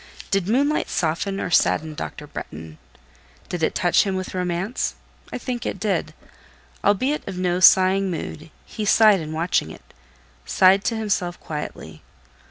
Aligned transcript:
Did 0.31 0.47
moonlight 0.47 0.89
soften 0.89 1.39
or 1.39 1.51
sadden 1.51 1.93
Dr. 1.93 2.25
Bretton? 2.25 2.79
Did 3.49 3.61
it 3.61 3.75
touch 3.75 4.01
him 4.01 4.15
with 4.15 4.33
romance? 4.33 4.95
I 5.31 5.37
think 5.37 5.63
it 5.63 5.79
did. 5.79 6.15
Albeit 6.83 7.27
of 7.27 7.37
no 7.37 7.59
sighing 7.59 8.09
mood, 8.09 8.49
he 8.65 8.83
sighed 8.83 9.19
in 9.19 9.31
watching 9.31 9.69
it: 9.69 9.93
sighed 10.43 10.83
to 10.85 10.95
himself 10.95 11.39
quietly. 11.39 12.01